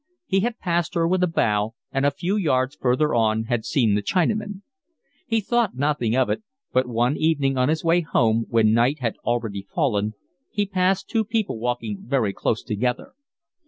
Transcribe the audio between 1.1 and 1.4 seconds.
a